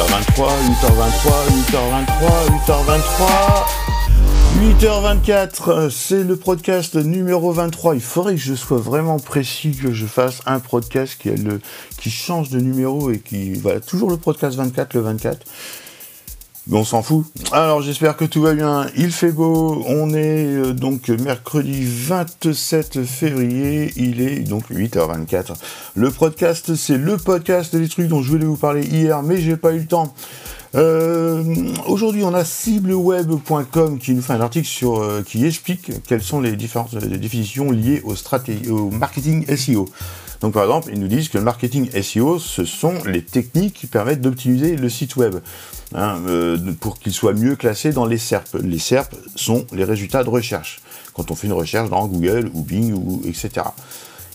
8h23, 0.00 0.48
8h23, 1.68 2.24
8h23, 2.64 3.28
8h24, 4.80 5.90
c'est 5.90 6.24
le 6.24 6.36
podcast 6.36 6.94
numéro 6.94 7.52
23. 7.52 7.96
Il 7.96 8.00
faudrait 8.00 8.36
que 8.36 8.40
je 8.40 8.54
sois 8.54 8.78
vraiment 8.78 9.18
précis, 9.18 9.72
que 9.72 9.92
je 9.92 10.06
fasse 10.06 10.40
un 10.46 10.58
podcast 10.58 11.18
qui, 11.20 11.28
le, 11.28 11.60
qui 11.98 12.10
change 12.10 12.48
de 12.48 12.60
numéro 12.60 13.10
et 13.10 13.18
qui, 13.18 13.52
voilà, 13.52 13.80
toujours 13.80 14.10
le 14.10 14.16
podcast 14.16 14.56
24, 14.56 14.94
le 14.94 15.00
24. 15.00 15.46
On 16.70 16.84
s'en 16.84 17.02
fout. 17.02 17.26
Alors 17.52 17.82
j'espère 17.82 18.16
que 18.16 18.24
tout 18.24 18.42
va 18.42 18.54
bien. 18.54 18.86
Il 18.96 19.10
fait 19.12 19.32
beau. 19.32 19.82
On 19.88 20.10
est 20.10 20.46
euh, 20.46 20.72
donc 20.72 21.08
mercredi 21.08 21.84
27 21.84 23.04
février. 23.04 23.92
Il 23.96 24.20
est 24.20 24.40
donc 24.40 24.70
8h24. 24.70 25.54
Le 25.94 26.10
podcast, 26.10 26.74
c'est 26.76 26.98
le 26.98 27.16
podcast 27.16 27.74
des 27.74 27.88
trucs 27.88 28.08
dont 28.08 28.22
je 28.22 28.30
voulais 28.30 28.44
vous 28.44 28.56
parler 28.56 28.84
hier, 28.84 29.22
mais 29.22 29.40
j'ai 29.40 29.56
pas 29.56 29.72
eu 29.72 29.80
le 29.80 29.86
temps. 29.86 30.14
Euh, 30.76 31.42
aujourd'hui, 31.86 32.22
on 32.22 32.34
a 32.34 32.44
cibleweb.com 32.44 33.98
qui 33.98 34.14
nous 34.14 34.22
fait 34.22 34.34
un 34.34 34.40
article 34.40 34.68
sur, 34.68 35.02
euh, 35.02 35.24
qui 35.26 35.44
explique 35.44 35.90
quelles 36.06 36.22
sont 36.22 36.40
les 36.40 36.52
différentes 36.52 36.94
définitions 36.94 37.72
liées 37.72 38.02
au, 38.04 38.14
au 38.70 38.90
marketing 38.90 39.44
SEO. 39.56 39.88
Donc 40.40 40.54
par 40.54 40.64
exemple, 40.64 40.90
ils 40.92 40.98
nous 40.98 41.08
disent 41.08 41.28
que 41.28 41.38
le 41.38 41.44
marketing 41.44 41.90
SEO, 42.02 42.38
ce 42.38 42.64
sont 42.64 42.94
les 43.04 43.22
techniques 43.22 43.74
qui 43.74 43.86
permettent 43.86 44.22
d'optimiser 44.22 44.76
le 44.76 44.88
site 44.88 45.16
web 45.16 45.36
hein, 45.94 46.18
euh, 46.26 46.56
pour 46.80 46.98
qu'il 46.98 47.12
soit 47.12 47.34
mieux 47.34 47.56
classé 47.56 47.92
dans 47.92 48.06
les 48.06 48.18
SERP. 48.18 48.56
Les 48.62 48.78
SERP 48.78 49.14
sont 49.36 49.66
les 49.72 49.84
résultats 49.84 50.24
de 50.24 50.30
recherche, 50.30 50.80
quand 51.12 51.30
on 51.30 51.34
fait 51.34 51.46
une 51.46 51.52
recherche 51.52 51.90
dans 51.90 52.06
Google 52.06 52.50
ou 52.54 52.62
Bing 52.62 52.92
ou 52.94 53.20
etc. 53.26 53.66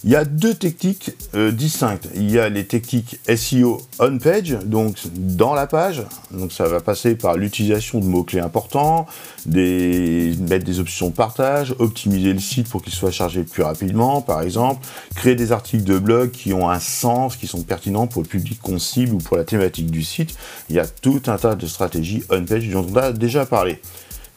Il 0.05 0.11
y 0.11 0.15
a 0.15 0.23
deux 0.23 0.53
techniques 0.53 1.13
euh, 1.33 1.51
distinctes. 1.51 2.07
Il 2.13 2.29
y 2.29 2.37
a 2.37 2.47
les 2.47 2.67
techniques 2.67 3.19
SEO 3.35 3.81
on-page, 3.97 4.51
donc 4.63 4.97
dans 5.15 5.55
la 5.55 5.65
page. 5.65 6.03
Donc 6.29 6.51
ça 6.51 6.67
va 6.67 6.79
passer 6.79 7.15
par 7.15 7.37
l'utilisation 7.37 7.99
de 7.99 8.05
mots-clés 8.05 8.39
importants, 8.39 9.07
mettre 9.47 10.63
des 10.63 10.79
options 10.79 11.09
de 11.09 11.15
partage, 11.15 11.73
optimiser 11.79 12.33
le 12.33 12.39
site 12.39 12.69
pour 12.69 12.83
qu'il 12.83 12.93
soit 12.93 13.09
chargé 13.09 13.41
plus 13.41 13.63
rapidement, 13.63 14.21
par 14.21 14.43
exemple, 14.43 14.85
créer 15.15 15.33
des 15.33 15.51
articles 15.51 15.83
de 15.83 15.97
blog 15.97 16.29
qui 16.29 16.53
ont 16.53 16.69
un 16.69 16.79
sens, 16.79 17.35
qui 17.35 17.47
sont 17.47 17.63
pertinents 17.63 18.05
pour 18.05 18.21
le 18.21 18.27
public 18.27 18.59
qu'on 18.61 18.77
cible 18.77 19.15
ou 19.15 19.17
pour 19.17 19.37
la 19.37 19.43
thématique 19.43 19.89
du 19.89 20.03
site. 20.03 20.37
Il 20.69 20.75
y 20.75 20.79
a 20.79 20.85
tout 20.85 21.23
un 21.25 21.37
tas 21.37 21.55
de 21.55 21.65
stratégies 21.65 22.21
on-page 22.29 22.69
dont 22.69 22.85
on 22.87 22.95
a 22.95 23.11
déjà 23.11 23.47
parlé. 23.47 23.81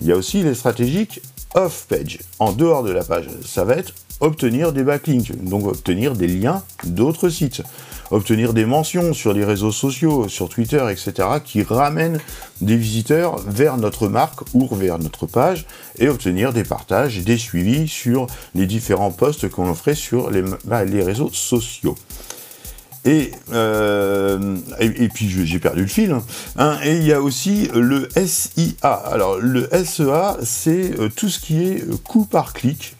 Il 0.01 0.07
y 0.07 0.13
a 0.13 0.17
aussi 0.17 0.43
les 0.43 0.55
stratégies 0.55 1.09
off-page, 1.55 2.21
en 2.39 2.53
dehors 2.53 2.85
de 2.85 2.91
la 2.91 3.05
page. 3.05 3.27
Ça 3.45 3.65
va 3.65 3.75
être 3.75 3.93
obtenir 4.21 4.73
des 4.73 4.83
backlinks, 4.83 5.33
donc 5.45 5.67
obtenir 5.67 6.15
des 6.15 6.27
liens 6.27 6.63
d'autres 6.85 7.29
sites, 7.29 7.63
obtenir 8.11 8.55
des 8.55 8.65
mentions 8.65 9.13
sur 9.13 9.33
les 9.33 9.45
réseaux 9.45 9.73
sociaux, 9.73 10.29
sur 10.29 10.49
Twitter, 10.49 10.85
etc., 10.91 11.29
qui 11.45 11.63
ramènent 11.63 12.21
des 12.61 12.77
visiteurs 12.77 13.39
vers 13.47 13.77
notre 13.77 14.09
marque 14.09 14.41
ou 14.55 14.69
vers 14.75 14.99
notre 14.99 15.27
page, 15.27 15.67
et 15.99 16.09
obtenir 16.09 16.53
des 16.53 16.65
partages, 16.65 17.19
des 17.19 17.39
suivis 17.39 17.89
sur 17.89 18.27
les 18.55 18.67
différents 18.67 19.11
posts 19.11 19.49
qu'on 19.49 19.75
ferait 19.75 19.95
sur 19.95 20.31
les, 20.31 20.43
bah, 20.65 20.85
les 20.85 21.03
réseaux 21.03 21.31
sociaux. 21.33 21.97
Et, 23.05 23.31
euh, 23.53 24.57
puis 25.15 25.31
j'ai 25.31 25.59
perdu 25.59 25.83
le 25.83 25.87
fil. 25.87 26.11
Hein. 26.11 26.23
Hein, 26.57 26.79
et 26.85 26.97
il 26.97 27.05
y 27.05 27.13
a 27.13 27.23
aussi 27.23 27.71
le 27.75 28.09
SIA. 28.15 28.93
Alors 28.93 29.39
le 29.39 29.69
SEA, 29.73 30.37
c'est 30.43 30.99
euh, 30.99 31.09
tout 31.09 31.29
ce 31.29 31.39
qui 31.39 31.63
est 31.63 32.03
coût 32.03 32.27
par 32.27 32.53
clic 32.53 32.97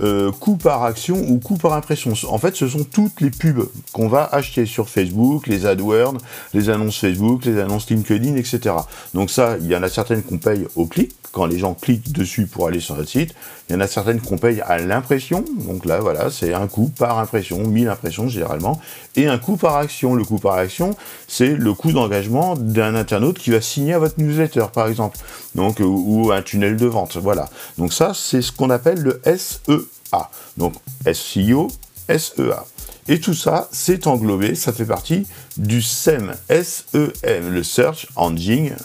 euh, 0.00 0.30
coût 0.32 0.56
par 0.56 0.84
action 0.84 1.16
ou 1.16 1.38
coût 1.38 1.56
par 1.56 1.72
impression. 1.72 2.12
En 2.28 2.38
fait, 2.38 2.54
ce 2.56 2.68
sont 2.68 2.84
toutes 2.84 3.20
les 3.20 3.30
pubs 3.30 3.68
qu'on 3.92 4.08
va 4.08 4.28
acheter 4.30 4.66
sur 4.66 4.88
Facebook, 4.88 5.46
les 5.46 5.66
AdWords, 5.66 6.18
les 6.54 6.70
annonces 6.70 6.98
Facebook, 6.98 7.44
les 7.44 7.58
annonces 7.58 7.88
LinkedIn, 7.90 8.36
etc. 8.36 8.74
Donc 9.14 9.30
ça, 9.30 9.56
il 9.60 9.66
y 9.66 9.76
en 9.76 9.82
a 9.82 9.88
certaines 9.88 10.22
qu'on 10.22 10.38
paye 10.38 10.66
au 10.76 10.86
clic, 10.86 11.14
quand 11.32 11.46
les 11.46 11.58
gens 11.58 11.74
cliquent 11.74 12.12
dessus 12.12 12.46
pour 12.46 12.66
aller 12.66 12.80
sur 12.80 12.96
notre 12.96 13.10
site. 13.10 13.34
Il 13.68 13.74
y 13.74 13.76
en 13.76 13.80
a 13.80 13.86
certaines 13.86 14.20
qu'on 14.20 14.38
paye 14.38 14.60
à 14.62 14.78
l'impression. 14.78 15.44
Donc 15.66 15.84
là, 15.84 15.98
voilà, 16.00 16.30
c'est 16.30 16.54
un 16.54 16.66
coût 16.66 16.90
par 16.96 17.18
impression, 17.18 17.58
1000 17.58 17.88
impressions 17.88 18.28
généralement, 18.28 18.80
et 19.14 19.26
un 19.26 19.38
coût 19.38 19.56
par 19.56 19.76
action. 19.76 20.14
Le 20.14 20.24
coût 20.24 20.38
par 20.38 20.54
action, 20.54 20.96
c'est 21.26 21.54
le 21.54 21.74
coût 21.74 21.92
d'engagement 21.92 22.56
d'un 22.56 22.94
internaute 22.94 23.38
qui 23.38 23.50
va 23.50 23.60
signer 23.60 23.94
à 23.94 23.98
votre 23.98 24.20
newsletter, 24.20 24.66
par 24.72 24.88
exemple, 24.88 25.18
ou 25.58 26.32
un 26.32 26.42
tunnel 26.42 26.76
de 26.76 26.86
vente. 26.86 27.16
Voilà. 27.16 27.48
Donc 27.76 27.92
ça, 27.92 28.12
c'est 28.14 28.42
ce 28.42 28.52
qu'on 28.52 28.70
appelle 28.70 29.00
le 29.00 29.20
SEA. 29.24 30.30
Donc 30.56 30.74
SEO, 31.12 31.68
SEA. 32.08 32.64
Et 33.08 33.20
tout 33.20 33.34
ça, 33.34 33.68
c'est 33.72 34.06
englobé, 34.06 34.54
ça 34.54 34.72
fait 34.72 34.84
partie 34.84 35.26
du 35.56 35.80
SEM, 35.80 36.34
S-E-M, 36.50 37.50
le 37.50 37.62
Search 37.62 38.06
Engine 38.16 38.76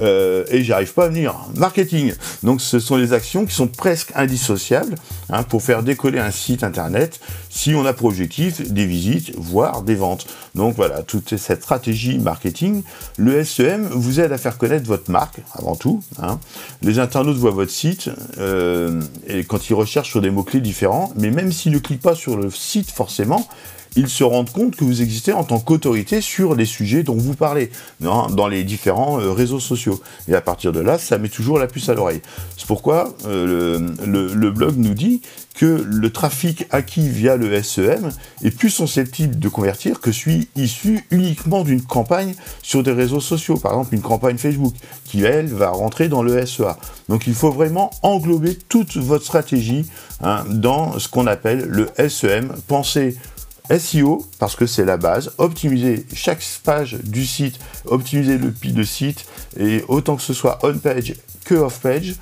euh, 0.00 0.44
et 0.50 0.62
j'arrive 0.62 0.92
pas 0.92 1.06
à 1.06 1.08
venir. 1.08 1.34
Marketing. 1.56 2.12
Donc 2.42 2.60
ce 2.60 2.78
sont 2.78 2.96
les 2.96 3.12
actions 3.12 3.46
qui 3.46 3.54
sont 3.54 3.68
presque 3.68 4.12
indissociables 4.14 4.94
hein, 5.30 5.42
pour 5.42 5.62
faire 5.62 5.82
décoller 5.82 6.18
un 6.18 6.30
site 6.30 6.62
internet 6.62 7.20
si 7.50 7.74
on 7.74 7.84
a 7.86 7.92
pour 7.92 8.08
objectif 8.08 8.70
des 8.70 8.86
visites, 8.86 9.32
voire 9.36 9.82
des 9.82 9.94
ventes. 9.94 10.26
Donc 10.54 10.76
voilà, 10.76 11.02
toute 11.02 11.36
cette 11.36 11.62
stratégie 11.62 12.18
marketing, 12.18 12.82
le 13.16 13.44
SEM 13.44 13.88
vous 13.90 14.20
aide 14.20 14.32
à 14.32 14.38
faire 14.38 14.58
connaître 14.58 14.86
votre 14.86 15.10
marque 15.10 15.40
avant 15.54 15.74
tout. 15.74 16.02
Hein. 16.22 16.38
Les 16.82 16.98
internautes 16.98 17.36
voient 17.36 17.50
votre 17.50 17.72
site 17.72 18.10
euh, 18.38 19.00
et 19.26 19.44
quand 19.44 19.68
ils 19.70 19.74
recherchent 19.74 20.10
sur 20.10 20.20
des 20.20 20.30
mots-clés 20.30 20.60
différents, 20.60 21.12
mais 21.16 21.30
même 21.30 21.50
s'ils 21.50 21.72
ne 21.72 21.78
cliquent 21.78 22.02
pas 22.02 22.14
sur 22.14 22.36
le 22.36 22.50
site 22.50 22.90
forcément, 22.90 23.48
ils 23.96 24.08
se 24.08 24.24
rendent 24.24 24.50
compte 24.50 24.76
que 24.76 24.84
vous 24.84 25.02
existez 25.02 25.32
en 25.32 25.44
tant 25.44 25.58
qu'autorité 25.58 26.20
sur 26.20 26.54
les 26.54 26.64
sujets 26.64 27.02
dont 27.02 27.16
vous 27.16 27.34
parlez, 27.34 27.70
dans 28.00 28.48
les 28.48 28.64
différents 28.64 29.20
euh, 29.20 29.32
réseaux 29.32 29.60
sociaux. 29.60 30.00
Et 30.28 30.34
à 30.34 30.40
partir 30.40 30.72
de 30.72 30.80
là, 30.80 30.98
ça 30.98 31.18
met 31.18 31.28
toujours 31.28 31.58
la 31.58 31.66
puce 31.66 31.88
à 31.88 31.94
l'oreille. 31.94 32.20
C'est 32.56 32.66
pourquoi 32.66 33.14
euh, 33.26 33.78
le, 34.04 34.50
blog 34.50 34.76
nous 34.76 34.94
dit 34.94 35.20
que 35.54 35.84
le 35.84 36.10
trafic 36.10 36.66
acquis 36.70 37.08
via 37.08 37.36
le 37.36 37.62
SEM 37.62 38.10
est 38.44 38.50
plus 38.50 38.70
susceptible 38.70 39.38
de 39.38 39.48
convertir 39.48 40.00
que 40.00 40.12
celui 40.12 40.48
issu 40.56 41.04
uniquement 41.10 41.64
d'une 41.64 41.82
campagne 41.82 42.34
sur 42.62 42.82
des 42.82 42.92
réseaux 42.92 43.20
sociaux, 43.20 43.56
par 43.56 43.72
exemple 43.72 43.94
une 43.94 44.02
campagne 44.02 44.38
Facebook, 44.38 44.74
qui 45.04 45.24
elle 45.24 45.46
va 45.46 45.70
rentrer 45.70 46.08
dans 46.08 46.22
le 46.22 46.46
SEA. 46.46 46.76
Donc 47.08 47.26
il 47.26 47.34
faut 47.34 47.50
vraiment 47.50 47.90
englober 48.02 48.56
toute 48.68 48.96
votre 48.96 49.24
stratégie 49.24 49.86
hein, 50.22 50.44
dans 50.48 50.98
ce 50.98 51.08
qu'on 51.08 51.26
appelle 51.26 51.66
le 51.68 51.88
SEM. 52.08 52.52
Pensez 52.68 53.16
SEO, 53.76 54.26
parce 54.38 54.56
que 54.56 54.66
c'est 54.66 54.84
la 54.84 54.96
base, 54.96 55.32
optimiser 55.38 56.06
chaque 56.14 56.42
page 56.64 56.96
du 57.04 57.26
site, 57.26 57.58
optimiser 57.86 58.38
le, 58.38 58.50
de 58.50 58.82
site, 58.82 59.26
et 59.58 59.84
autant 59.88 60.16
que 60.16 60.22
ce 60.22 60.34
soit 60.34 60.58
on-page 60.62 61.14
que 61.44 61.54
off-page. 61.54 62.14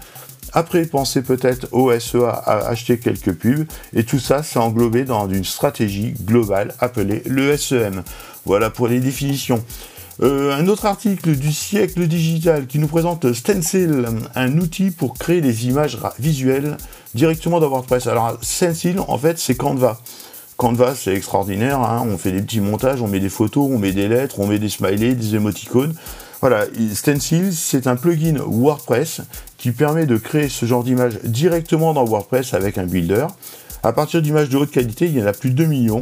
Après, 0.52 0.84
pensez 0.86 1.22
peut-être 1.22 1.68
au 1.72 1.92
SEA 1.98 2.28
à 2.28 2.66
acheter 2.68 2.98
quelques 2.98 3.32
pubs, 3.32 3.66
et 3.94 4.04
tout 4.04 4.18
ça, 4.18 4.42
c'est 4.42 4.58
englobé 4.58 5.04
dans 5.04 5.28
une 5.28 5.44
stratégie 5.44 6.14
globale 6.24 6.74
appelée 6.80 7.22
le 7.26 7.56
SEM. 7.56 8.02
Voilà 8.44 8.70
pour 8.70 8.88
les 8.88 9.00
définitions. 9.00 9.62
Euh, 10.22 10.54
un 10.54 10.66
autre 10.68 10.86
article 10.86 11.36
du 11.36 11.52
siècle 11.52 12.06
digital 12.06 12.66
qui 12.66 12.78
nous 12.78 12.88
présente 12.88 13.30
Stencil, 13.34 14.06
un 14.34 14.58
outil 14.58 14.90
pour 14.90 15.12
créer 15.14 15.42
des 15.42 15.66
images 15.66 15.98
visuelles 16.18 16.78
directement 17.14 17.60
dans 17.60 17.68
WordPress. 17.68 18.06
Alors 18.06 18.38
Stencil, 18.40 18.98
en 18.98 19.18
fait, 19.18 19.38
c'est 19.38 19.56
Canva. 19.56 20.00
Canva, 20.56 20.94
c'est 20.94 21.14
extraordinaire. 21.14 21.80
Hein. 21.80 22.06
On 22.10 22.16
fait 22.16 22.32
des 22.32 22.40
petits 22.40 22.60
montages, 22.60 23.02
on 23.02 23.08
met 23.08 23.20
des 23.20 23.28
photos, 23.28 23.68
on 23.70 23.78
met 23.78 23.92
des 23.92 24.08
lettres, 24.08 24.40
on 24.40 24.46
met 24.46 24.58
des 24.58 24.68
smileys, 24.68 25.14
des 25.14 25.34
émoticônes. 25.34 25.94
Voilà, 26.40 26.64
Stencil, 26.94 27.54
c'est 27.54 27.86
un 27.86 27.96
plugin 27.96 28.36
WordPress 28.38 29.22
qui 29.58 29.72
permet 29.72 30.06
de 30.06 30.16
créer 30.16 30.48
ce 30.48 30.66
genre 30.66 30.84
d'image 30.84 31.18
directement 31.24 31.92
dans 31.92 32.04
WordPress 32.04 32.54
avec 32.54 32.78
un 32.78 32.84
builder. 32.84 33.26
À 33.82 33.92
partir 33.92 34.20
d'images 34.22 34.48
de 34.48 34.56
haute 34.56 34.70
qualité, 34.70 35.06
il 35.06 35.18
y 35.18 35.22
en 35.22 35.26
a 35.26 35.32
plus 35.32 35.50
de 35.50 35.56
2 35.56 35.66
millions 35.66 36.00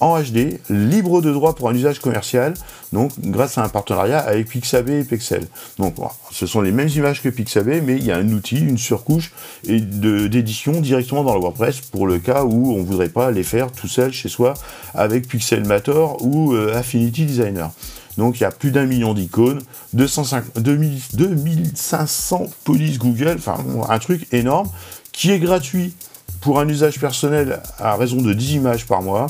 en 0.00 0.20
HD, 0.20 0.58
libre 0.68 1.22
de 1.22 1.32
droit 1.32 1.54
pour 1.54 1.70
un 1.70 1.74
usage 1.74 2.00
commercial, 2.00 2.54
donc 2.92 3.12
grâce 3.18 3.58
à 3.58 3.64
un 3.64 3.68
partenariat 3.68 4.18
avec 4.18 4.48
Pixabay 4.48 5.00
et 5.00 5.04
Pexel. 5.04 5.46
Donc 5.78 5.94
ce 6.30 6.46
sont 6.46 6.60
les 6.60 6.72
mêmes 6.72 6.88
images 6.88 7.22
que 7.22 7.28
Pixabay, 7.28 7.80
mais 7.80 7.96
il 7.96 8.04
y 8.04 8.12
a 8.12 8.16
un 8.16 8.28
outil, 8.30 8.58
une 8.58 8.78
surcouche 8.78 9.32
d'édition 9.64 10.80
directement 10.80 11.24
dans 11.24 11.34
le 11.34 11.40
WordPress 11.40 11.80
pour 11.80 12.06
le 12.06 12.18
cas 12.18 12.44
où 12.44 12.74
on 12.74 12.78
ne 12.78 12.84
voudrait 12.84 13.08
pas 13.08 13.30
les 13.30 13.42
faire 13.42 13.72
tout 13.72 13.88
seul 13.88 14.12
chez 14.12 14.28
soi 14.28 14.54
avec 14.94 15.28
Pixelmator 15.28 16.24
ou 16.24 16.52
euh, 16.52 16.76
Affinity 16.76 17.24
Designer. 17.24 17.70
Donc 18.18 18.40
il 18.40 18.42
y 18.42 18.46
a 18.46 18.50
plus 18.50 18.70
d'un 18.70 18.86
million 18.86 19.14
d'icônes, 19.14 19.60
2500 19.92 22.46
polices 22.64 22.98
Google, 22.98 23.36
enfin 23.38 23.56
un 23.88 23.98
truc 23.98 24.26
énorme, 24.32 24.68
qui 25.12 25.30
est 25.30 25.38
gratuit 25.38 25.94
pour 26.40 26.60
un 26.60 26.68
usage 26.68 27.00
personnel 27.00 27.60
à 27.78 27.96
raison 27.96 28.20
de 28.20 28.32
10 28.32 28.54
images 28.54 28.86
par 28.86 29.02
mois 29.02 29.26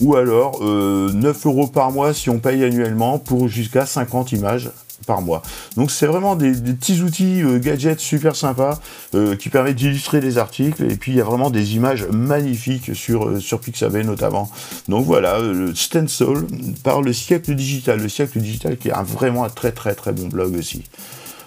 ou 0.00 0.16
alors 0.16 0.60
9 0.60 0.64
euh, 0.64 1.32
euros 1.44 1.66
par 1.66 1.92
mois 1.92 2.14
si 2.14 2.30
on 2.30 2.38
paye 2.38 2.64
annuellement 2.64 3.18
pour 3.18 3.48
jusqu'à 3.48 3.86
50 3.86 4.32
images 4.32 4.70
par 5.02 5.22
mois. 5.22 5.42
Donc 5.76 5.90
c'est 5.90 6.06
vraiment 6.06 6.36
des, 6.36 6.52
petits 6.52 7.00
outils 7.02 7.42
euh, 7.42 7.58
gadgets 7.58 8.00
super 8.00 8.36
sympas 8.36 8.80
euh, 9.14 9.36
qui 9.36 9.48
permettent 9.48 9.76
d'illustrer 9.76 10.20
des 10.20 10.38
articles 10.38 10.82
et 10.84 10.96
puis 10.96 11.12
il 11.12 11.18
y 11.18 11.20
a 11.20 11.24
vraiment 11.24 11.50
des 11.50 11.74
images 11.76 12.06
magnifiques 12.06 12.94
sur, 12.94 13.28
euh, 13.28 13.40
sur 13.40 13.60
Pixabay 13.60 14.04
notamment. 14.04 14.50
Donc 14.88 15.04
voilà, 15.04 15.40
le 15.40 15.74
Stencil 15.74 16.46
par 16.82 17.02
le 17.02 17.12
siècle 17.12 17.54
digital, 17.54 18.00
le 18.00 18.08
siècle 18.08 18.38
digital 18.40 18.76
qui 18.76 18.88
est 18.88 18.92
un, 18.92 19.02
vraiment 19.02 19.44
un 19.44 19.50
très 19.50 19.72
très 19.72 19.94
très 19.94 20.12
bon 20.12 20.28
blog 20.28 20.56
aussi. 20.56 20.84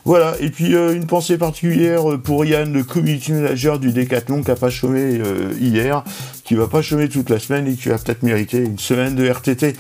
Voilà, 0.06 0.36
et 0.40 0.50
puis 0.50 0.76
une 0.76 1.08
pensée 1.08 1.38
particulière 1.38 2.04
pour 2.24 2.46
Yann, 2.46 2.72
le 2.72 2.84
community 2.84 3.32
manager 3.32 3.80
du 3.80 3.92
Décathlon 3.92 4.44
qui 4.44 4.50
n'a 4.50 4.56
pas 4.56 4.70
chômé 4.70 5.20
hier, 5.60 6.04
qui 6.44 6.54
va 6.54 6.68
pas 6.68 6.84
chômer 6.84 7.10
toute 7.10 7.32
la 7.32 7.40
semaine 7.40 7.68
et 7.68 7.74
qui 7.74 7.90
va 7.90 7.98
peut-être 7.98 8.22
mériter 8.22 8.60
une 8.60 8.78
semaine 8.78 9.16
de 9.16 9.28
RTT 9.28 9.74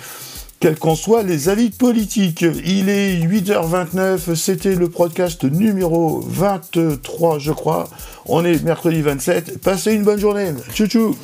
quels 0.59 0.77
qu'en 0.77 0.95
soient 0.95 1.23
les 1.23 1.49
avis 1.49 1.69
politiques. 1.69 2.43
Il 2.65 2.89
est 2.89 3.19
8h29, 3.19 4.35
c'était 4.35 4.73
le 4.73 4.89
podcast 4.89 5.43
numéro 5.43 6.21
23, 6.27 7.39
je 7.39 7.51
crois. 7.51 7.87
On 8.25 8.43
est 8.43 8.63
mercredi 8.63 9.01
27. 9.01 9.61
Passez 9.61 9.93
une 9.93 10.03
bonne 10.03 10.19
journée. 10.19 10.53
Tchou 10.73 10.87
tchou 10.87 11.15